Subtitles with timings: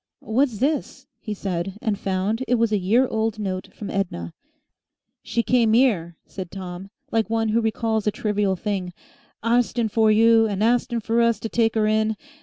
[0.25, 4.33] "What's this?" he said, and found it was a year old note from Edna.
[5.21, 8.93] "She came 'ere," said Tom, like one who recalls a trivial thing,
[9.43, 12.17] "arstin' for you and arstin' us to take 'er in.